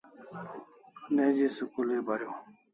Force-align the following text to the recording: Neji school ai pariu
Neji 1.15 1.45
school 1.55 1.87
ai 1.93 2.01
pariu 2.07 2.31